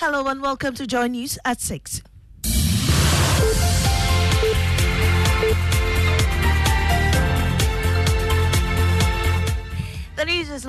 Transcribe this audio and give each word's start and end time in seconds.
Hello 0.00 0.28
and 0.28 0.40
welcome 0.40 0.74
to 0.76 0.86
Joy 0.86 1.08
News 1.08 1.38
at 1.44 1.60
6. 1.60 2.00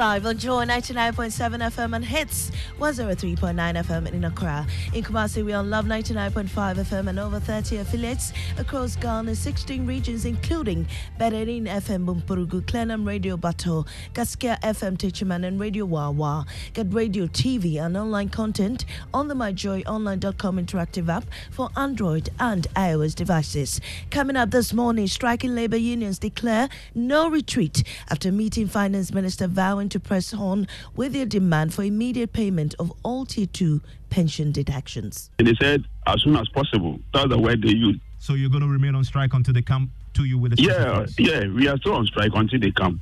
On 0.02 0.20
Joy 0.36 0.66
99.7 0.66 1.62
FM 1.62 1.96
and 1.96 2.04
Hits 2.04 2.50
103.9 2.80 3.36
FM 3.56 4.12
in 4.12 4.24
Accra. 4.24 4.66
In 4.96 5.04
Kumasi, 5.04 5.46
we 5.46 5.54
are 5.54 5.58
on 5.58 5.70
Love 5.70 5.86
99.5 5.86 6.50
FM 6.50 7.10
and 7.10 7.20
over 7.20 7.40
30 7.40 7.78
affiliates 7.78 8.34
across 8.58 8.96
Ghana's 8.96 9.38
16 9.38 9.86
regions, 9.86 10.26
including 10.26 10.88
Bererin 11.20 11.68
FM 11.68 12.08
Bunkpurugu, 12.08 12.66
Clenham 12.66 13.06
Radio 13.06 13.38
Bato, 13.38 13.86
Gaskia 14.16 14.60
FM 14.62 14.98
Techiman, 14.98 15.46
and 15.46 15.60
Radio 15.60 15.86
Wawa. 15.86 16.48
Get 16.74 16.92
radio, 16.92 17.28
TV, 17.28 17.80
and 17.80 17.96
online 17.96 18.30
content 18.30 18.86
on 19.14 19.28
the 19.28 19.36
MyJoyOnline.com 19.36 20.58
interactive 20.58 21.10
app 21.10 21.26
for 21.52 21.70
Android 21.78 22.28
and 22.40 22.66
iOS 22.76 23.14
devices. 23.14 23.80
Coming 24.10 24.36
up 24.36 24.50
this 24.50 24.74
morning, 24.74 25.06
striking 25.06 25.54
labor 25.54 25.78
unions 25.78 26.18
declare 26.18 26.70
no 26.96 27.30
retreat 27.30 27.84
after 28.10 28.32
meeting 28.32 28.68
Finance 28.68 29.14
Minister 29.14 29.46
vowing 29.46 29.91
to 29.92 30.00
press 30.00 30.34
on 30.34 30.68
with 30.96 31.14
their 31.14 31.26
demand 31.26 31.74
for 31.74 31.84
immediate 31.84 32.34
payment 32.34 32.76
of 32.80 32.92
all 33.04 33.26
Tier 33.26 33.46
2 33.46 33.82
pension 34.10 34.52
deductions. 34.52 35.30
And 35.40 35.48
they 35.48 35.56
said 35.56 35.86
as 36.08 36.22
soon 36.24 36.36
as 36.36 36.50
possible. 36.50 37.00
That's 37.14 37.30
the 37.30 37.38
word 37.38 37.62
they 37.62 37.70
used. 37.70 38.00
So 38.20 38.34
you're 38.34 38.50
going 38.50 38.62
to 38.64 38.68
remain 38.70 38.96
on 38.96 39.04
strike 39.04 39.34
until 39.34 39.54
they 39.54 39.62
come 39.62 39.92
to 40.14 40.26
you 40.26 40.38
with 40.38 40.54
a 40.54 40.62
Yeah, 40.62 41.06
yeah, 41.18 41.48
we 41.48 41.68
are 41.68 41.78
still 41.78 41.96
on 41.96 42.06
strike 42.08 42.32
until 42.34 42.60
they 42.60 42.72
come. 42.72 43.00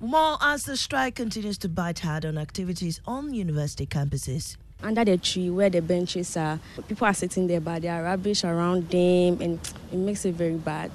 More 0.00 0.36
as 0.40 0.64
the 0.64 0.76
strike 0.76 1.14
continues 1.14 1.58
to 1.58 1.68
bite 1.68 2.00
hard 2.00 2.24
on 2.24 2.38
activities 2.38 3.00
on 3.06 3.34
university 3.34 3.86
campuses. 3.86 4.56
under 4.82 5.04
the 5.04 5.16
tree 5.16 5.48
where 5.50 5.70
the 5.70 5.80
benches 5.80 6.36
are. 6.36 6.58
People 6.88 7.06
are 7.06 7.14
sitting 7.14 7.46
there, 7.46 7.60
but 7.60 7.82
there 7.82 7.94
are 7.94 8.02
rubbish 8.02 8.42
around 8.44 8.88
them, 8.90 9.40
and 9.40 9.60
it 9.92 9.96
makes 9.98 10.24
it 10.24 10.34
very 10.34 10.56
bad. 10.56 10.90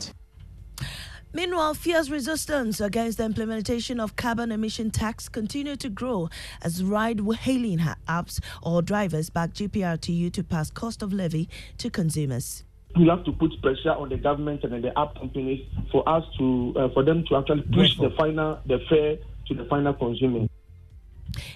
Meanwhile, 1.33 1.73
fierce 1.73 2.09
resistance 2.09 2.79
against 2.79 3.17
the 3.17 3.25
implementation 3.25 3.99
of 3.99 4.15
carbon 4.15 4.51
emission 4.51 4.91
tax 4.91 5.27
continue 5.27 5.75
to 5.75 5.89
grow 5.89 6.29
as 6.61 6.83
ride-hailing 6.83 7.79
apps 8.07 8.39
or 8.63 8.81
drivers 8.81 9.29
back 9.29 9.53
GPRTU 9.53 10.31
to 10.31 10.43
pass 10.43 10.71
cost 10.71 11.03
of 11.03 11.11
levy 11.11 11.49
to 11.79 11.89
consumers. 11.89 12.63
we 12.95 13.07
have 13.07 13.23
to 13.25 13.31
put 13.31 13.51
pressure 13.61 13.91
on 13.91 14.09
the 14.09 14.17
government 14.17 14.63
and 14.63 14.83
the 14.83 14.97
app 14.97 15.13
companies 15.19 15.63
for 15.91 16.07
us 16.09 16.23
to 16.38 16.73
uh, 16.77 16.89
for 16.93 17.03
them 17.03 17.23
to 17.29 17.35
actually 17.35 17.61
push 17.73 17.97
the 17.97 18.09
final 18.17 18.59
the 18.65 18.79
fare 18.89 19.17
to 19.47 19.53
the 19.53 19.65
final 19.65 19.94
consumer. 19.94 20.47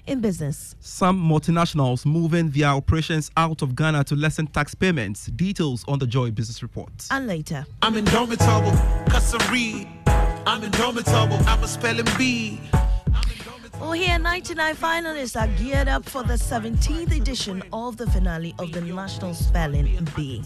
In 0.08 0.20
business, 0.22 0.76
Some 0.80 1.22
multinationals 1.22 2.06
moving 2.06 2.50
their 2.52 2.70
operations 2.70 3.30
out 3.38 3.62
of 3.62 3.76
Ghana 3.76 4.04
to 4.06 4.16
lessen 4.16 4.48
tax 4.48 4.74
payments. 4.76 5.28
Details 5.28 5.84
on 5.88 6.00
the 6.00 6.08
Joy 6.08 6.32
Business 6.32 6.62
Report. 6.62 6.92
and 7.12 7.28
later. 7.28 7.66
I'm 7.82 7.96
indomitable, 7.98 8.72
cause 9.10 9.34
I 9.36 9.52
read. 9.52 9.88
I'm 10.46 10.64
indomitable, 10.64 11.38
I'm 11.48 11.64
a 11.64 11.68
spelling 11.68 12.08
bee. 12.18 12.60
Well, 13.80 13.94
here 13.94 14.20
99 14.20 14.76
finalists 14.76 15.40
are 15.40 15.48
geared 15.58 15.88
up 15.88 16.06
for 16.08 16.22
the 16.24 16.34
17th 16.36 17.16
edition 17.20 17.64
of 17.74 17.98
the 17.98 18.06
finale 18.12 18.54
of 18.60 18.72
the 18.72 18.82
National 18.82 19.34
Spelling 19.34 20.08
Bee. 20.16 20.44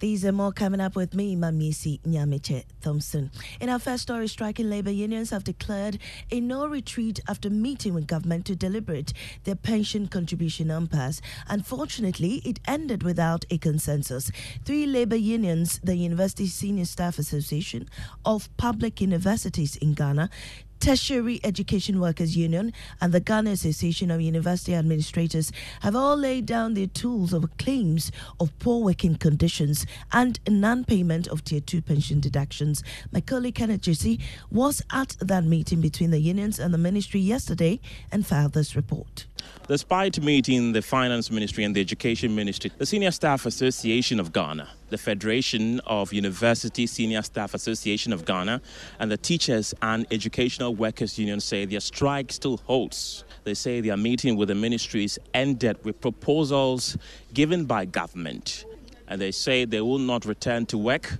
These 0.00 0.24
are 0.24 0.32
more 0.32 0.50
coming 0.50 0.80
up 0.80 0.96
with 0.96 1.12
me, 1.12 1.36
Mamisi 1.36 2.00
Nyamiche 2.00 2.64
Thompson. 2.80 3.30
In 3.60 3.68
our 3.68 3.78
first 3.78 4.04
story, 4.04 4.28
striking 4.28 4.70
labor 4.70 4.90
unions 4.90 5.28
have 5.28 5.44
declared 5.44 5.98
a 6.30 6.40
no 6.40 6.66
retreat 6.66 7.20
after 7.28 7.50
meeting 7.50 7.92
with 7.92 8.06
government 8.06 8.46
to 8.46 8.56
deliberate 8.56 9.12
their 9.44 9.56
pension 9.56 10.08
contribution 10.08 10.70
impasse. 10.70 11.20
Unfortunately, 11.48 12.40
it 12.46 12.60
ended 12.66 13.02
without 13.02 13.44
a 13.50 13.58
consensus. 13.58 14.30
Three 14.64 14.86
labor 14.86 15.16
unions, 15.16 15.78
the 15.84 15.96
University 15.96 16.46
Senior 16.46 16.86
Staff 16.86 17.18
Association 17.18 17.86
of 18.24 18.48
Public 18.56 19.02
Universities 19.02 19.76
in 19.76 19.92
Ghana, 19.92 20.30
Tertiary 20.80 21.40
Education 21.44 22.00
Workers 22.00 22.38
Union 22.38 22.72
and 23.02 23.12
the 23.12 23.20
Ghana 23.20 23.50
Association 23.50 24.10
of 24.10 24.22
University 24.22 24.74
Administrators 24.74 25.52
have 25.82 25.94
all 25.94 26.16
laid 26.16 26.46
down 26.46 26.72
their 26.72 26.86
tools 26.86 27.34
of 27.34 27.54
claims 27.58 28.10
of 28.40 28.58
poor 28.58 28.82
working 28.82 29.14
conditions 29.14 29.84
and 30.10 30.40
non 30.48 30.84
payment 30.84 31.28
of 31.28 31.44
Tier 31.44 31.60
2 31.60 31.82
pension 31.82 32.18
deductions. 32.18 32.82
My 33.12 33.20
colleague 33.20 33.56
Kenneth 33.56 33.82
Jesse 33.82 34.18
was 34.50 34.82
at 34.90 35.16
that 35.20 35.44
meeting 35.44 35.82
between 35.82 36.12
the 36.12 36.18
unions 36.18 36.58
and 36.58 36.72
the 36.72 36.78
ministry 36.78 37.20
yesterday 37.20 37.78
and 38.10 38.26
filed 38.26 38.54
this 38.54 38.74
report. 38.74 39.26
Despite 39.68 40.22
meeting 40.22 40.72
the 40.72 40.80
Finance 40.80 41.30
Ministry 41.30 41.64
and 41.64 41.76
the 41.76 41.80
Education 41.82 42.34
Ministry, 42.34 42.72
the 42.78 42.86
Senior 42.86 43.10
Staff 43.10 43.44
Association 43.44 44.18
of 44.18 44.32
Ghana, 44.32 44.66
the 44.90 44.98
Federation 44.98 45.80
of 45.86 46.12
University 46.12 46.86
Senior 46.86 47.22
Staff 47.22 47.54
Association 47.54 48.12
of 48.12 48.24
Ghana, 48.24 48.60
and 48.98 49.10
the 49.10 49.16
Teachers 49.16 49.74
and 49.82 50.06
Educational 50.10 50.74
Workers 50.74 51.18
Union 51.18 51.40
say 51.40 51.64
their 51.64 51.80
strike 51.80 52.32
still 52.32 52.58
holds. 52.58 53.24
They 53.44 53.54
say 53.54 53.80
their 53.80 53.96
meeting 53.96 54.36
with 54.36 54.48
the 54.48 54.54
ministries 54.54 55.18
ended 55.32 55.82
with 55.84 56.00
proposals 56.00 56.96
given 57.32 57.64
by 57.64 57.84
government, 57.86 58.64
and 59.08 59.20
they 59.20 59.30
say 59.30 59.64
they 59.64 59.80
will 59.80 59.98
not 59.98 60.24
return 60.24 60.66
to 60.66 60.78
work 60.78 61.18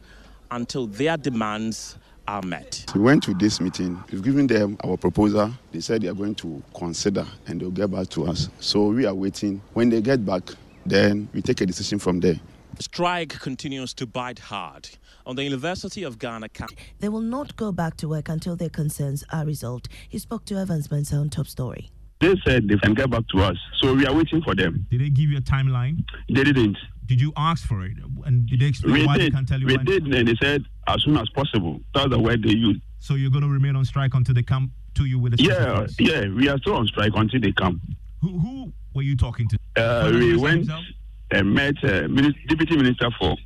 until 0.51 0.87
their 0.87 1.17
demands 1.17 1.97
are 2.27 2.43
met. 2.43 2.85
We 2.95 3.01
went 3.01 3.23
to 3.25 3.35
this 3.35 3.61
meeting. 3.61 4.03
We've 4.11 4.23
given 4.23 4.47
them 4.47 4.77
our 4.85 4.97
proposal. 4.97 5.53
They 5.73 5.81
said 5.81 6.03
they 6.03 6.09
are 6.09 6.15
going 6.15 6.37
to 6.37 6.63
consider 6.75 7.27
and 7.47 7.61
they'll 7.61 7.71
get 7.71 7.91
back 7.91 8.09
to 8.11 8.27
us. 8.27 8.49
So 8.61 8.89
we 8.89 9.07
are 9.07 9.15
waiting. 9.15 9.61
When 9.73 9.91
they 9.91 10.01
get 10.01 10.25
back, 10.25 10.43
then 10.87 11.29
we 11.33 11.43
take 11.43 11.61
a 11.61 11.67
decision 11.67 11.99
from 11.99 12.21
there. 12.21 12.39
Strike 12.79 13.39
continues 13.41 13.93
to 13.95 14.07
bite 14.07 14.39
hard. 14.39 14.89
On 15.27 15.37
the 15.37 15.45
University 15.45 16.03
of 16.03 16.19
Ghana 16.19 16.49
campus, 16.51 16.77
They 16.99 17.09
will 17.09 17.21
not 17.21 17.57
go 17.57 17.72
back 17.72 17.97
to 17.99 18.09
work 18.09 18.28
until 18.28 18.57
their 18.57 18.71
concerns 18.71 19.25
are 19.33 19.45
resolved. 19.45 19.89
He 20.09 20.19
spoke 20.19 20.45
to 20.47 20.57
Evans 20.57 20.89
Mensah 20.89 21.21
on 21.21 21.28
Top 21.31 21.47
Story. 21.47 21.91
They 22.21 22.34
said 22.45 22.69
they 22.69 22.77
can 22.77 22.95
get 22.95 23.11
back 23.11 23.27
to 23.28 23.43
us. 23.43 23.57
So 23.81 23.95
we 23.95 24.07
are 24.07 24.15
waiting 24.15 24.43
for 24.43 24.55
them. 24.55 24.87
Did 24.91 25.01
they 25.01 25.09
give 25.11 25.31
you 25.31 25.39
a 25.39 25.41
timeline? 25.41 26.05
They 26.28 26.45
didn't. 26.45 26.77
Did 27.07 27.21
you 27.21 27.33
ask 27.37 27.67
for 27.67 27.84
it? 27.84 27.93
And 28.25 28.47
did 28.49 28.61
they 28.61 28.67
explain 28.67 28.93
We 28.95 29.07
why 29.07 29.16
did. 29.19 29.27
they 29.33 29.37
can't 29.37 29.49
tell 29.49 29.59
you 29.61 29.66
we 29.66 29.77
when? 29.77 29.87
did, 29.87 30.07
and 30.15 30.28
they 30.28 30.34
said 30.41 30.63
as 30.87 31.03
soon 31.03 31.16
as 31.16 31.28
possible. 31.31 31.81
That's 31.95 32.11
the 32.11 32.19
word 32.21 32.43
they 32.43 32.51
used. 32.55 32.81
So 32.99 33.15
you're 33.15 33.31
going 33.31 33.43
to 33.45 33.49
remain 33.49 33.75
on 33.77 33.84
strike 33.84 34.15
until 34.15 34.34
they 34.34 34.43
come 34.43 34.73
to 34.95 35.07
you 35.07 35.19
with 35.19 35.34
a 35.34 35.43
Yeah, 35.43 35.87
yeah, 35.99 36.28
we 36.28 36.49
are 36.49 36.59
still 36.59 36.75
on 36.77 36.87
strike 36.87 37.13
until 37.15 37.41
they 37.41 37.53
come. 37.53 37.81
Who, 38.21 38.39
who 38.39 38.73
were 38.95 39.03
you 39.03 39.16
talking 39.16 39.49
to? 39.49 39.59
Uh, 39.77 40.11
we 40.13 40.37
went 40.37 40.59
himself? 40.59 40.84
And 41.32 41.54
met 41.54 41.74
uh, 41.84 42.09
Minis- 42.09 42.34
Deputy 42.48 42.77
Minister 42.77 43.09
for 43.18 43.36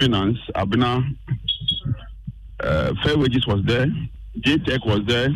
Finance, 0.00 0.38
Abena. 0.54 1.04
Uh, 2.60 2.92
Fair 3.02 3.18
Wages 3.18 3.46
was 3.46 3.62
there. 3.64 3.86
GTEC 4.40 4.84
was 4.86 5.00
there. 5.06 5.28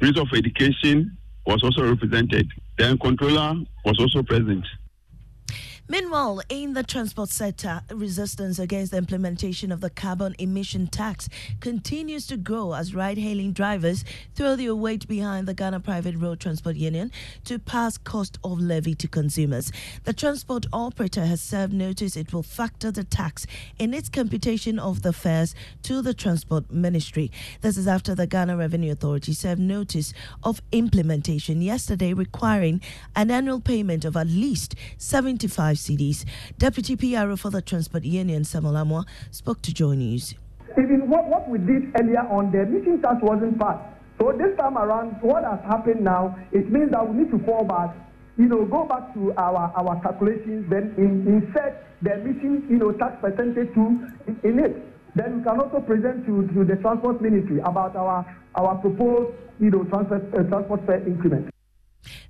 Minister 0.00 0.22
of 0.22 0.28
Education 0.34 1.16
was 1.46 1.62
also 1.62 1.88
represented. 1.88 2.48
Then 2.78 2.98
Controller 2.98 3.54
was 3.84 3.96
also 3.98 4.22
present. 4.22 4.64
Meanwhile, 5.86 6.40
in 6.48 6.72
the 6.72 6.82
transport 6.82 7.28
sector, 7.28 7.82
resistance 7.92 8.58
against 8.58 8.92
the 8.92 8.96
implementation 8.96 9.70
of 9.70 9.82
the 9.82 9.90
carbon 9.90 10.34
emission 10.38 10.86
tax 10.86 11.28
continues 11.60 12.26
to 12.28 12.38
grow 12.38 12.72
as 12.72 12.94
ride 12.94 13.18
hailing 13.18 13.52
drivers 13.52 14.02
throw 14.34 14.56
their 14.56 14.74
weight 14.74 15.06
behind 15.06 15.46
the 15.46 15.52
Ghana 15.52 15.80
Private 15.80 16.16
Road 16.16 16.40
Transport 16.40 16.76
Union 16.76 17.12
to 17.44 17.58
pass 17.58 17.98
cost 17.98 18.38
of 18.42 18.60
levy 18.60 18.94
to 18.94 19.06
consumers. 19.06 19.70
The 20.04 20.14
transport 20.14 20.64
operator 20.72 21.26
has 21.26 21.42
served 21.42 21.74
notice 21.74 22.16
it 22.16 22.32
will 22.32 22.42
factor 22.42 22.90
the 22.90 23.04
tax 23.04 23.46
in 23.78 23.92
its 23.92 24.08
computation 24.08 24.78
of 24.78 25.02
the 25.02 25.12
fares 25.12 25.54
to 25.82 26.00
the 26.00 26.14
Transport 26.14 26.70
Ministry. 26.70 27.30
This 27.60 27.76
is 27.76 27.86
after 27.86 28.14
the 28.14 28.26
Ghana 28.26 28.56
Revenue 28.56 28.90
Authority 28.90 29.34
served 29.34 29.60
notice 29.60 30.14
of 30.42 30.62
implementation 30.72 31.60
yesterday 31.60 32.14
requiring 32.14 32.80
an 33.14 33.30
annual 33.30 33.60
payment 33.60 34.06
of 34.06 34.16
at 34.16 34.28
least 34.28 34.74
75 34.96 35.73
cedis. 35.74 36.24
Deputy 36.58 36.96
PRO 36.96 37.36
for 37.36 37.50
the 37.50 37.62
Transport 37.62 38.04
Union, 38.04 38.44
Samuel 38.44 38.74
Amwa, 38.74 39.04
spoke 39.30 39.62
to 39.62 39.72
Joy 39.72 39.94
News. 39.94 40.34
Even 40.78 41.08
what, 41.08 41.26
what 41.28 41.48
we 41.48 41.58
did 41.58 41.92
earlier 42.00 42.26
on, 42.30 42.50
the 42.50 42.64
meeting 42.66 43.00
tax 43.00 43.16
wasn't 43.22 43.58
passed. 43.58 43.94
So 44.18 44.32
this 44.32 44.56
time 44.56 44.78
around, 44.78 45.18
what 45.22 45.44
has 45.44 45.60
happened 45.66 46.02
now, 46.02 46.36
it 46.52 46.70
means 46.70 46.90
that 46.92 47.06
we 47.06 47.22
need 47.22 47.30
to 47.30 47.38
fall 47.44 47.64
back, 47.64 47.94
you 48.38 48.46
know, 48.46 48.64
go 48.64 48.84
back 48.84 49.14
to 49.14 49.32
our, 49.36 49.72
our 49.76 50.00
calculations, 50.02 50.66
then 50.70 50.94
in, 50.98 51.26
insert 51.26 51.84
the 52.02 52.16
meeting, 52.18 52.66
you 52.68 52.78
know, 52.78 52.92
tax 52.92 53.14
percentage 53.20 53.72
to 53.74 53.80
in, 54.26 54.40
in 54.42 54.58
it. 54.58 54.74
Then 55.14 55.38
we 55.38 55.44
can 55.44 55.60
also 55.60 55.78
present 55.80 56.26
to, 56.26 56.46
to 56.54 56.64
the 56.64 56.76
transport 56.82 57.22
ministry 57.22 57.60
about 57.60 57.94
our, 57.94 58.26
our 58.56 58.74
proposed, 58.78 59.34
you 59.60 59.70
know, 59.70 59.84
transfer, 59.84 60.18
uh, 60.34 60.42
transport 60.48 60.84
fare 60.86 61.06
increment. 61.06 61.53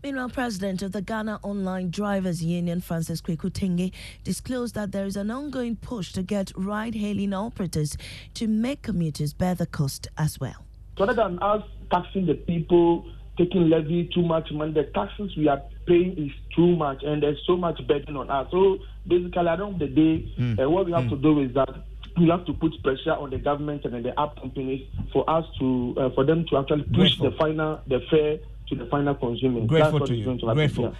Meanwhile, 0.05 0.29
President 0.29 0.83
of 0.83 0.93
the 0.93 1.01
Ghana 1.01 1.41
Online 1.43 1.89
Drivers 1.89 2.45
Union, 2.45 2.83
Francis 2.83 3.23
Kweku 3.23 3.51
Tenge, 3.51 3.91
disclosed 4.23 4.75
that 4.75 4.93
there 4.93 5.07
is 5.07 5.17
an 5.17 5.31
ongoing 5.31 5.77
push 5.77 6.13
to 6.13 6.23
get 6.23 6.53
ride 6.57 6.95
hailing 6.95 7.33
operators 7.33 7.97
to 8.35 8.47
make 8.47 8.83
commuters 8.83 9.33
bear 9.33 9.55
the 9.55 9.65
cost 9.65 10.09
as 10.19 10.39
well. 10.39 10.67
Rather 11.01 11.15
than 11.15 11.39
us 11.39 11.63
taxing 11.91 12.27
the 12.27 12.35
people, 12.35 13.11
taking 13.39 13.71
levy 13.71 14.11
too 14.13 14.21
much 14.21 14.53
money, 14.53 14.75
the 14.75 14.83
taxes 14.95 15.35
we 15.39 15.49
are 15.49 15.63
paying 15.87 16.13
is 16.19 16.33
too 16.55 16.77
much 16.77 17.03
and 17.03 17.23
there's 17.23 17.41
so 17.47 17.57
much 17.57 17.81
burden 17.89 18.15
on 18.19 18.29
us. 18.29 18.47
So 18.51 18.77
basically, 19.09 19.49
at 19.49 19.57
the 19.57 19.65
end 19.65 19.73
of 19.73 19.79
the 19.79 19.87
day, 19.87 20.35
mm. 20.39 20.63
uh, 20.63 20.69
what 20.69 20.85
we 20.85 20.93
have 20.93 21.05
mm. 21.05 21.11
to 21.11 21.17
do 21.17 21.41
is 21.41 21.55
that 21.55 21.71
we 22.19 22.29
have 22.29 22.45
to 22.45 22.53
put 22.53 22.73
pressure 22.83 23.15
on 23.15 23.31
the 23.31 23.39
government 23.39 23.87
and 23.87 24.05
the 24.05 24.21
app 24.21 24.39
companies 24.39 24.87
for 25.15 25.29
us 25.31 25.47
to 25.61 25.95
uh, 25.97 26.11
for 26.11 26.25
them 26.25 26.45
to 26.51 26.59
actually 26.59 26.83
push 26.83 27.17
Grateful. 27.17 27.31
the 27.31 27.37
final 27.39 27.81
the 27.87 28.01
fare 28.11 28.39
to 28.69 28.75
the 28.75 28.87
final 28.87 29.15
consumer. 29.15 29.67
Grateful 29.67 30.07
to 30.07 30.15
you. 30.15 30.39
To 30.39 30.55
Grateful. 30.55 30.95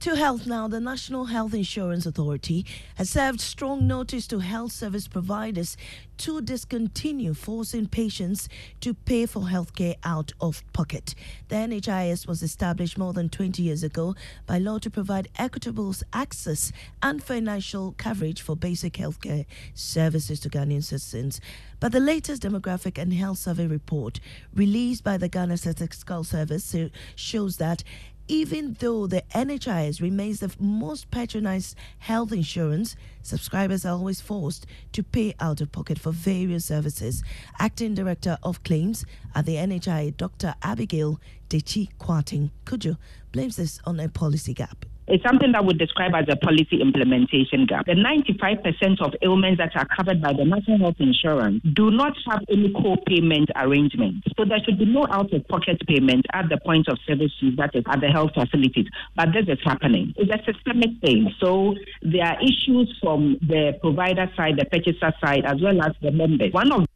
To 0.00 0.16
health 0.16 0.46
now, 0.46 0.68
the 0.68 0.80
National 0.80 1.26
Health 1.26 1.54
Insurance 1.54 2.06
Authority 2.06 2.66
has 2.96 3.10
served 3.10 3.40
strong 3.40 3.86
notice 3.86 4.26
to 4.28 4.40
health 4.40 4.72
service 4.72 5.06
providers 5.06 5.76
to 6.18 6.40
discontinue 6.40 7.34
forcing 7.34 7.86
patients 7.86 8.48
to 8.80 8.94
pay 8.94 9.26
for 9.26 9.42
healthcare 9.42 9.96
out 10.04 10.32
of 10.40 10.62
pocket. 10.72 11.14
The 11.48 11.56
NHIS 11.56 12.26
was 12.26 12.42
established 12.42 12.98
more 12.98 13.12
than 13.12 13.28
20 13.28 13.62
years 13.62 13.82
ago 13.82 14.14
by 14.46 14.58
law 14.58 14.78
to 14.78 14.90
provide 14.90 15.28
equitable 15.36 15.94
access 16.12 16.72
and 17.02 17.22
financial 17.22 17.94
coverage 17.98 18.40
for 18.40 18.56
basic 18.56 18.94
healthcare 18.94 19.46
services 19.74 20.40
to 20.40 20.48
Ghanaian 20.48 20.84
citizens. 20.84 21.40
But 21.80 21.90
the 21.90 21.98
latest 21.98 22.42
demographic 22.42 22.96
and 22.96 23.12
health 23.12 23.38
survey 23.38 23.66
report 23.66 24.20
released 24.54 25.02
by 25.02 25.16
the 25.16 25.28
Ghana 25.28 25.56
Statistical 25.56 26.22
Service 26.22 26.72
uh, 26.74 26.90
shows 27.16 27.56
that 27.56 27.82
even 28.28 28.76
though 28.78 29.06
the 29.06 29.22
NHIS 29.34 30.00
remains 30.00 30.40
the 30.40 30.54
most 30.58 31.10
patronized 31.10 31.76
health 31.98 32.32
insurance, 32.32 32.96
subscribers 33.22 33.84
are 33.84 33.94
always 33.94 34.20
forced 34.20 34.66
to 34.92 35.02
pay 35.02 35.34
out 35.40 35.60
of 35.60 35.72
pocket 35.72 35.98
for 35.98 36.12
various 36.12 36.64
services. 36.64 37.22
Acting 37.58 37.94
Director 37.94 38.38
of 38.42 38.62
Claims 38.62 39.04
at 39.34 39.46
the 39.46 39.56
NHI, 39.56 40.16
Dr. 40.16 40.54
Abigail 40.62 41.20
Dechi 41.48 41.90
Kwating 41.98 42.50
Kuju, 42.64 42.96
blames 43.32 43.56
this 43.56 43.80
on 43.84 44.00
a 44.00 44.08
policy 44.08 44.54
gap. 44.54 44.86
It's 45.08 45.22
something 45.24 45.52
that 45.52 45.64
we 45.64 45.74
describe 45.74 46.12
as 46.14 46.26
a 46.28 46.36
policy 46.36 46.80
implementation 46.80 47.66
gap. 47.66 47.86
The 47.86 47.94
95% 47.94 49.00
of 49.00 49.14
ailments 49.22 49.58
that 49.58 49.74
are 49.74 49.86
covered 49.96 50.22
by 50.22 50.32
the 50.32 50.44
National 50.44 50.78
Health 50.78 51.00
Insurance 51.00 51.62
do 51.74 51.90
not 51.90 52.12
have 52.30 52.40
any 52.48 52.72
co-payment 52.72 53.50
arrangement. 53.56 54.24
So 54.36 54.44
there 54.44 54.58
should 54.64 54.78
be 54.78 54.86
no 54.86 55.06
out-of-pocket 55.10 55.86
payment 55.86 56.26
at 56.32 56.48
the 56.48 56.58
point 56.64 56.88
of 56.88 56.98
service 57.06 57.32
that 57.56 57.74
is 57.74 57.84
at 57.88 58.00
the 58.00 58.08
health 58.08 58.30
facilities. 58.34 58.86
But 59.16 59.28
this 59.32 59.46
is 59.48 59.58
happening. 59.64 60.14
It's 60.16 60.30
a 60.30 60.52
systemic 60.52 60.90
thing. 61.04 61.34
So 61.40 61.74
there 62.02 62.26
are 62.26 62.38
issues 62.40 62.96
from 63.00 63.38
the 63.42 63.78
provider 63.80 64.30
side, 64.36 64.56
the 64.56 64.66
purchaser 64.66 65.12
side, 65.24 65.44
as 65.44 65.60
well 65.60 65.82
as 65.82 65.92
the 66.00 66.12
members. 66.12 66.52
One 66.52 66.70
of 66.72 66.86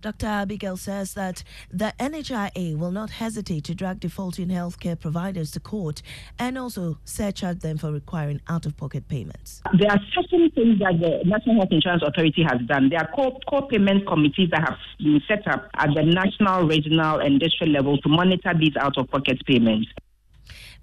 Dr. 0.00 0.26
Abigail 0.26 0.76
says 0.76 1.14
that 1.14 1.42
the 1.70 1.92
NHIA 1.98 2.76
will 2.76 2.90
not 2.90 3.10
hesitate 3.10 3.64
to 3.64 3.74
drag 3.74 4.00
defaulting 4.00 4.48
healthcare 4.48 4.98
providers 4.98 5.50
to 5.52 5.60
court 5.60 6.02
and 6.38 6.58
also 6.58 6.98
surcharge 7.04 7.60
them 7.60 7.78
for 7.78 7.92
requiring 7.92 8.40
out 8.48 8.66
of 8.66 8.76
pocket 8.76 9.08
payments. 9.08 9.62
There 9.78 9.90
are 9.90 10.00
certain 10.14 10.50
things 10.50 10.78
that 10.80 10.98
the 11.00 11.20
National 11.24 11.56
Health 11.56 11.72
Insurance 11.72 12.02
Authority 12.06 12.42
has 12.42 12.60
done. 12.66 12.88
There 12.88 13.00
are 13.00 13.08
core, 13.08 13.38
co-payment 13.48 14.06
committees 14.06 14.50
that 14.50 14.60
have 14.60 14.78
been 14.98 15.20
set 15.28 15.46
up 15.48 15.68
at 15.74 15.90
the 15.94 16.02
national, 16.02 16.66
regional, 16.66 17.20
and 17.20 17.40
district 17.40 17.72
level 17.72 17.98
to 17.98 18.08
monitor 18.08 18.52
these 18.58 18.76
out 18.76 18.96
of 18.98 19.08
pocket 19.08 19.44
payments. 19.46 19.88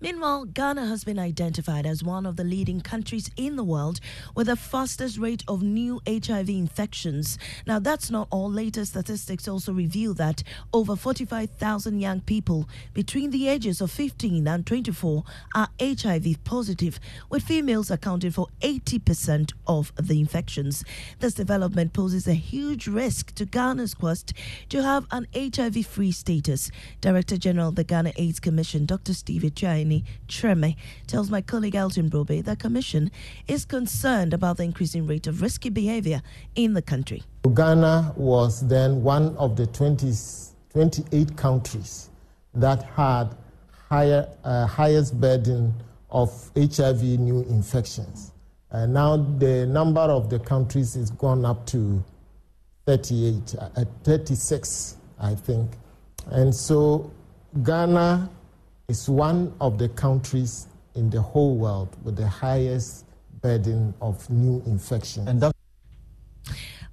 Meanwhile, 0.02 0.46
Ghana 0.46 0.86
has 0.88 1.06
been 1.06 1.18
identified 1.18 1.86
as 1.86 2.04
one 2.04 2.26
of 2.26 2.36
the 2.36 2.44
leading 2.44 2.82
countries 2.82 3.32
in 3.38 3.56
the 3.56 3.64
world 3.64 4.02
with 4.36 4.48
the 4.48 4.58
fastest 4.58 5.18
rate 5.18 5.44
of 5.48 5.64
new 5.64 6.02
HIV 6.06 6.50
infections. 6.50 7.38
Now, 7.66 7.80
that's 7.80 8.12
not 8.12 8.28
all. 8.30 8.52
Later 8.52 8.84
statistics 8.84 9.48
also 9.48 9.72
reveal 9.72 10.14
that 10.16 10.44
over 10.74 10.98
45,000 10.98 12.00
young 12.00 12.20
people 12.22 12.68
between 12.94 13.32
the 13.32 13.48
ages 13.48 13.80
of 13.80 13.90
15 13.90 14.48
and 14.48 14.66
24 14.66 15.24
are 15.56 15.70
HIV 15.80 16.44
positive, 16.44 17.00
with 17.30 17.44
females 17.44 17.90
accounting 17.90 18.32
for 18.32 18.48
80% 18.62 19.54
of 19.66 19.94
the 19.96 20.20
infections. 20.20 20.84
This 21.20 21.34
development 21.34 21.94
poses 21.94 22.28
a 22.28 22.34
huge 22.34 22.88
risk 22.88 23.34
to 23.36 23.46
Ghana's 23.46 23.94
quest 23.94 24.34
to 24.70 24.84
have 24.84 25.08
an 25.12 25.28
HIV 25.34 25.86
free 25.86 26.12
status. 26.12 26.70
Director 27.00 27.38
General 27.38 27.70
of 27.70 27.76
the 27.76 27.84
Ghana 27.86 28.12
AIDS 28.18 28.42
Commission, 28.42 28.86
Dr. 28.86 29.14
Steve 29.14 29.46
Chai, 29.96 30.04
Treme 30.28 30.76
tells 31.08 31.30
my 31.30 31.42
colleague 31.42 31.76
Elton 31.76 32.10
Brobbey 32.10 32.44
the 32.44 32.56
Commission 32.56 33.12
is 33.48 33.66
concerned 33.66 34.34
about 34.34 34.58
the 34.58 34.64
increasing 34.64 35.06
rate 35.08 35.28
of 35.28 35.42
risky 35.42 35.70
behavior 35.70 36.22
in 36.56 36.74
the 36.74 36.82
country. 36.82 37.24
Ghana 37.54 38.14
was 38.16 38.68
then 38.68 39.04
one 39.04 39.36
of 39.38 39.56
the 39.56 39.68
20, 39.68 40.12
28 40.72 41.38
countries 41.38 42.10
that 42.54 42.84
had 42.84 43.36
higher, 43.90 44.28
uh, 44.44 44.66
highest 44.66 45.20
burden 45.20 45.74
of 46.10 46.52
HIV 46.56 47.02
new 47.04 47.42
infections. 47.44 48.32
Uh, 48.72 48.86
now 48.86 49.18
the 49.18 49.66
number 49.68 50.02
of 50.02 50.30
the 50.30 50.40
countries 50.40 50.96
is 50.96 51.12
gone 51.12 51.46
up 51.46 51.66
to 51.68 52.04
38, 52.86 53.56
uh, 53.60 53.86
36, 54.04 54.98
I 55.20 55.36
think. 55.36 55.72
And 56.28 56.54
so 56.54 57.12
Ghana 57.64 58.30
is 58.88 59.10
one 59.10 59.54
of 59.62 59.78
the 59.78 59.90
countries 59.90 60.68
in 60.96 61.10
the 61.10 61.22
whole 61.22 61.58
world 61.58 61.96
with 62.04 62.16
the 62.16 62.28
highest 62.28 63.06
burden 63.42 63.94
of 64.02 64.30
new 64.30 64.62
infection. 64.66 65.28
And 65.28 65.52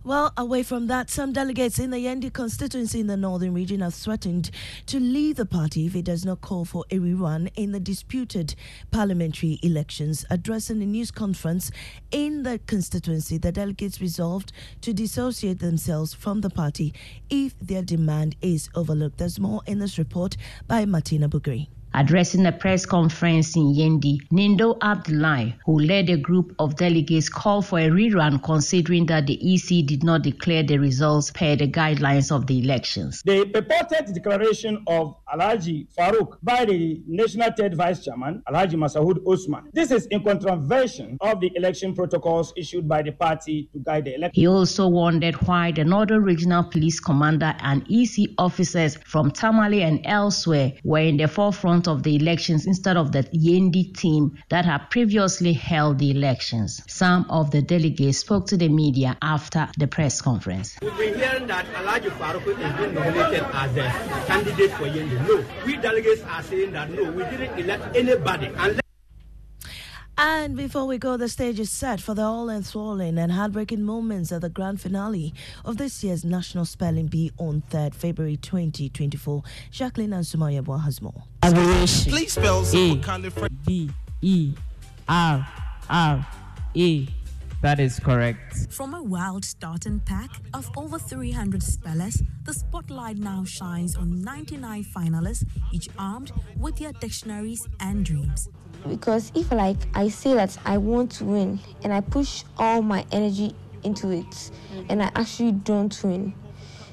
well, 0.05 0.33
away 0.37 0.65
from 0.65 0.89
that, 0.89 1.11
some 1.11 1.33
delegates 1.33 1.79
in 1.79 1.91
the 1.91 1.99
Yendi 1.99 2.33
constituency 2.33 2.99
in 2.99 3.07
the 3.07 3.17
northern 3.17 3.55
region 3.55 3.83
have 3.83 3.95
threatened 3.95 4.51
to 4.87 4.99
leave 4.99 5.37
the 5.37 5.47
party 5.47 5.87
if 5.87 5.95
it 5.95 6.05
does 6.05 6.25
not 6.25 6.41
call 6.41 6.65
for 6.65 6.85
a 6.91 6.99
rerun 6.99 7.53
in 7.55 7.71
the 7.71 7.79
disputed 7.79 8.57
parliamentary 8.91 9.61
elections. 9.63 10.25
Addressing 10.29 10.83
a 10.83 10.87
news 10.87 11.13
conference 11.13 11.71
in 12.11 12.43
the 12.43 12.59
constituency, 12.67 13.39
the 13.39 13.53
delegates 13.53 14.01
resolved 14.01 14.51
to 14.81 14.93
dissociate 14.93 15.61
themselves 15.61 16.13
from 16.13 16.41
the 16.41 16.51
party 16.51 16.93
if 17.31 17.57
their 17.61 17.83
demand 17.83 18.35
is 18.43 18.71
overlooked. 18.75 19.19
There's 19.19 19.39
more 19.39 19.63
in 19.67 19.79
this 19.79 19.99
report 19.99 20.37
by 20.67 20.85
Martina 20.85 21.29
Bugri. 21.29 21.69
Addressing 21.95 22.47
a 22.47 22.53
press 22.53 22.87
conference 22.87 23.55
in 23.55 23.75
Yendi, 23.75 24.19
Nindo 24.33 24.79
Abdullahi, 24.81 25.55
who 25.67 25.79
led 25.79 26.09
a 26.09 26.17
group 26.17 26.55
of 26.59 26.77
delegates, 26.77 27.29
called 27.29 27.67
for 27.67 27.79
a 27.79 27.91
rerun 27.91 28.43
considering 28.43 29.07
that 29.07 29.27
the 29.27 29.55
EC 29.55 29.85
did 29.85 30.03
not 30.03 30.23
declare 30.23 30.63
the 30.63 30.79
results 30.79 31.31
per 31.31 31.55
the 31.55 31.69
guidelines 31.69 32.35
of 32.35 32.47
the 32.47 32.61
elections. 32.63 33.23
The 33.25 33.45
purported 33.47 34.15
declaration 34.15 34.83
of 34.87 35.17
Alhaji 35.33 35.87
Farouk 35.97 36.39
by 36.43 36.65
the 36.65 37.03
National 37.07 37.51
Third 37.53 37.75
Vice 37.75 38.05
Chairman, 38.05 38.43
Alhaji 38.49 38.75
Masahood 38.75 39.19
Osman. 39.27 39.71
This 39.73 39.91
is 39.91 40.07
in 40.07 40.23
contravention 40.23 41.19
of 41.21 41.41
the 41.41 41.51
election 41.57 41.95
protocols 41.95 42.53
issued 42.57 42.89
by 42.89 43.03
the 43.03 43.13
party 43.13 43.69
to 43.73 43.79
guide 43.79 44.07
the 44.07 44.15
election. 44.15 44.41
He 44.41 44.47
also 44.47 44.89
wondered 44.89 45.35
why 45.47 45.73
the 45.73 45.85
Northern 45.85 46.23
Regional 46.23 46.65
Police 46.65 47.01
Commander 47.01 47.55
and 47.61 47.85
EC 47.91 48.31
officers 48.39 48.97
from 49.05 49.31
Tamale 49.31 49.83
and 49.83 50.01
elsewhere 50.05 50.73
were 50.85 50.99
in 50.99 51.17
the 51.17 51.29
forefront 51.29 51.82
account 51.83 51.99
of 51.99 52.03
the 52.03 52.17
elections 52.17 52.67
instead 52.67 52.97
of 52.97 53.13
the 53.13 53.23
Yendi 53.35 53.95
team 53.97 54.37
that 54.51 54.65
had 54.65 54.91
previously 54.91 55.53
held 55.53 55.99
the 55.99 56.11
elections. 56.11 56.83
Some 56.87 57.27
of 57.29 57.51
the 57.51 57.63
delegates 57.63 58.19
spoke 58.19 58.47
to 58.49 58.57
the 58.57 58.69
media 58.69 59.17
after 59.23 59.69
the 59.79 59.87
press 59.87 60.21
conference. 60.21 60.77
We've 60.83 60.97
been 60.97 61.15
hearing 61.15 61.47
that 61.49 61.67
Alhaji 61.67 62.11
Farouk 62.19 62.47
is 62.47 62.77
being 62.79 62.95
nominated 62.95 63.47
as 63.53 63.77
a 63.77 64.27
candidate 64.27 64.71
for 64.73 64.87
Yendi. 64.87 65.29
No, 65.29 65.45
we 65.67 65.77
delegates 65.77 66.23
are 66.23 66.43
saying 66.43 66.73
that 66.73 66.91
no, 66.91 67.11
we 67.11 67.25
didn't 67.25 67.59
elect 67.59 67.97
anybody. 67.97 68.47
And 68.57 68.82
And 70.19 70.57
before 70.57 70.87
we 70.87 70.99
go, 70.99 71.17
the 71.17 71.29
stage 71.29 71.59
is 71.59 71.71
set 71.71 72.01
for 72.01 72.15
the 72.15 72.23
all 72.23 72.51
enthralling 72.51 73.19
and 73.19 73.33
heartbreaking 73.33 73.83
moments 73.83 74.31
of 74.31 74.43
the 74.43 74.51
grand 74.51 74.81
finale 74.81 75.33
of 75.65 75.79
this 75.79 76.05
year's 76.05 76.25
National 76.25 76.65
Spelling 76.65 77.07
Bee 77.07 77.33
on 77.39 77.63
3rd 77.71 77.95
February 77.95 78.37
2024. 78.37 79.43
Jacqueline 79.71 80.13
and 80.13 80.25
Sumaya 80.25 80.85
has 80.85 81.01
more. 81.01 81.25
Please 81.43 82.33
spell 82.33 82.65
A 82.75 83.01
B 83.65 83.91
E 84.21 84.53
R 85.09 85.49
R 85.89 86.27
A. 86.77 87.09
That 87.63 87.79
is 87.79 88.01
correct. 88.01 88.73
From 88.73 88.93
a 88.95 89.01
wild 89.03 89.45
starting 89.45 90.01
pack 90.01 90.31
of 90.53 90.69
over 90.77 90.99
300 90.99 91.63
spellers, 91.63 92.21
the 92.45 92.53
spotlight 92.53 93.19
now 93.19 93.45
shines 93.45 93.97
on 93.97 94.21
99 94.21 94.85
finalists, 94.95 95.45
each 95.71 95.89
armed 95.97 96.33
with 96.57 96.77
their 96.77 96.93
dictionaries 96.93 97.67
and 97.81 98.05
dreams. 98.05 98.49
because 98.89 99.31
if 99.37 99.53
like 99.53 99.77
I 99.95 100.09
say 100.09 100.35
that 100.35 100.59
I 100.65 100.77
want 100.77 101.13
to 101.13 101.25
win 101.25 101.61
and 101.85 101.93
I 101.93 102.01
push 102.01 102.43
all 102.59 102.83
my 102.83 103.07
energy 103.13 103.55
into 103.85 104.11
it 104.11 104.51
and 104.89 105.01
I 105.01 105.11
actually 105.15 105.53
don't 105.53 105.97
win, 106.03 106.35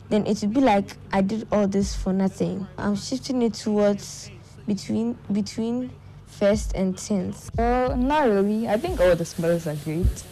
then 0.10 0.28
it 0.28 0.40
would 0.42 0.54
be 0.54 0.62
like 0.62 0.96
I 1.12 1.22
did 1.22 1.48
all 1.52 1.68
this 1.68 1.96
for 1.96 2.14
nothing. 2.14 2.68
I'm 2.78 2.96
shifting 2.96 3.42
it 3.42 3.56
towards 3.56 4.30
between 4.68 5.18
between 5.32 5.90
first 6.28 6.74
and 6.76 6.96
tenth. 6.96 7.50
Well, 7.58 7.98
not 7.98 8.28
really. 8.30 8.68
I 8.68 8.78
think 8.78 9.00
all 9.02 9.16
the 9.16 9.26
spellers 9.26 9.66
are 9.66 9.76
great. 9.84 10.24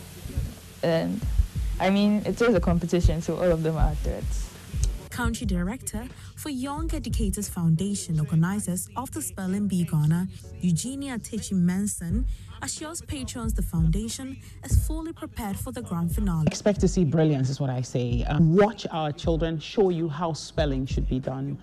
And 0.84 1.22
I 1.80 1.90
mean, 1.90 2.22
it 2.26 2.42
is 2.42 2.56
a 2.56 2.60
competition, 2.60 3.22
so 3.22 3.36
all 3.38 3.52
of 3.52 3.64
them 3.64 3.78
are 3.78 3.94
threats. 3.96 4.50
Country 5.10 5.48
Director 5.48 6.08
for 6.36 6.50
Young 6.50 6.94
Educators 6.94 7.50
Foundation 7.50 8.20
organizers 8.20 8.88
of 8.96 9.10
the 9.12 9.22
Spelling 9.22 9.68
Bee 9.68 9.84
Ghana, 9.84 10.28
Eugenia 10.62 11.18
Tachie-Menson, 11.18 12.26
assures 12.62 13.02
patrons 13.02 13.54
the 13.54 13.64
foundation 13.64 14.38
is 14.64 14.86
fully 14.86 15.14
prepared 15.14 15.58
for 15.58 15.72
the 15.72 15.82
grand 15.82 16.14
finale. 16.14 16.46
Expect 16.46 16.80
to 16.82 16.88
see 16.88 17.04
brilliance, 17.04 17.50
is 17.50 17.60
what 17.60 17.72
I 17.72 17.82
say. 17.82 18.24
Um, 18.28 18.56
watch 18.56 18.86
our 18.92 19.12
children 19.12 19.60
show 19.60 19.90
you 19.90 20.08
how 20.08 20.34
spelling 20.34 20.86
should 20.86 21.08
be 21.10 21.20
done. 21.20 21.58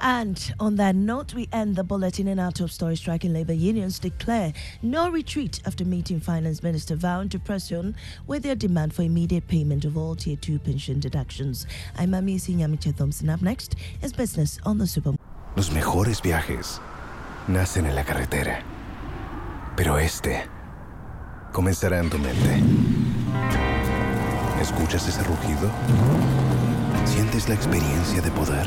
And 0.00 0.54
on 0.60 0.76
that 0.76 0.94
note, 0.94 1.34
we 1.34 1.48
end 1.52 1.76
the 1.76 1.84
bulletin 1.84 2.28
and 2.28 2.38
our 2.38 2.52
top 2.52 2.70
story 2.70 2.96
striking 2.96 3.32
labor 3.32 3.54
unions 3.54 3.98
declare 3.98 4.52
no 4.82 5.10
retreat 5.10 5.60
after 5.64 5.84
meeting 5.84 6.20
Finance 6.20 6.62
Minister 6.62 6.96
vowing 6.96 7.28
to 7.30 7.38
press 7.38 7.72
on 7.72 7.94
with 8.26 8.42
their 8.42 8.54
demand 8.54 8.92
for 8.92 9.02
immediate 9.02 9.48
payment 9.48 9.84
of 9.84 9.96
all 9.96 10.14
Tier 10.14 10.36
2 10.36 10.58
pension 10.58 11.00
deductions. 11.00 11.66
I'm 11.98 12.10
Amisi 12.12 12.54
Nyamiche 12.56 12.94
Thompson. 12.94 13.30
Up 13.30 13.40
next 13.40 13.76
is 14.02 14.12
business 14.12 14.58
on 14.64 14.78
the 14.78 14.86
Super. 14.86 15.14
Los 15.56 15.70
mejores 15.70 16.20
viajes 16.20 16.80
nacen 17.48 17.86
en 17.86 17.94
la 17.94 18.04
carretera. 18.04 18.62
Pero 19.76 19.98
este 19.98 20.42
comenzará 21.52 22.00
en 22.00 22.10
tu 22.10 22.18
mente. 22.18 22.62
¿Escuchas 24.60 25.08
ese 25.08 25.22
rugido? 25.22 25.70
¿Sientes 27.06 27.48
la 27.48 27.54
experiencia 27.54 28.20
de 28.20 28.30
poder? 28.32 28.66